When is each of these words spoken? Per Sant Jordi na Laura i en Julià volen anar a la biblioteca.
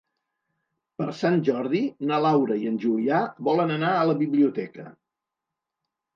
Per 1.01 1.05
Sant 1.17 1.37
Jordi 1.49 1.81
na 2.13 2.19
Laura 2.27 2.57
i 2.63 2.65
en 2.71 2.81
Julià 2.87 3.21
volen 3.51 3.75
anar 3.77 3.93
a 4.01 4.09
la 4.13 4.19
biblioteca. 4.25 4.89